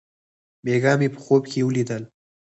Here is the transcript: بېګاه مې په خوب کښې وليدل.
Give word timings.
بېګاه 0.63 0.97
مې 0.99 1.07
په 1.13 1.19
خوب 1.23 1.43
کښې 1.51 1.61
وليدل. 1.65 2.03